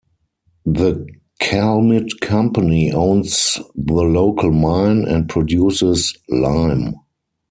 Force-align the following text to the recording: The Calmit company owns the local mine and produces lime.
The 0.65 1.05
Calmit 1.39 2.21
company 2.21 2.91
owns 2.91 3.59
the 3.75 3.93
local 3.93 4.49
mine 4.51 5.05
and 5.07 5.29
produces 5.29 6.17
lime. 6.27 6.95